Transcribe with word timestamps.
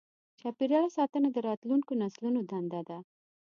چاپېریال 0.39 0.87
ساتنه 0.97 1.27
د 1.31 1.37
راتلونکو 1.49 1.91
نسلونو 2.01 2.39
دنده 2.51 2.81
ده. 2.89 2.97